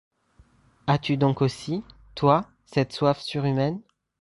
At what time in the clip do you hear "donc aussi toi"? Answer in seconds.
1.15-2.47